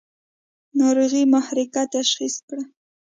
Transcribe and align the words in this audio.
ناروغي 0.79 1.23
محرقه 1.33 1.83
تشخیص 1.95 2.35
کړه. 2.47 2.63